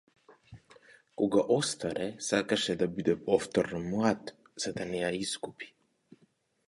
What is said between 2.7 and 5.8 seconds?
да биде повторно млад за да не ја изгуби.